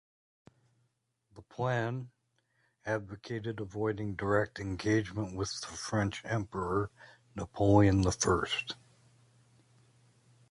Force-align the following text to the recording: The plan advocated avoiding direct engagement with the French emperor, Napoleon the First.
The 1.35 1.43
plan 1.43 2.09
advocated 2.87 3.59
avoiding 3.59 4.15
direct 4.15 4.57
engagement 4.57 5.35
with 5.35 5.61
the 5.61 5.67
French 5.67 6.23
emperor, 6.25 6.89
Napoleon 7.35 8.01
the 8.01 8.11
First. 8.11 8.77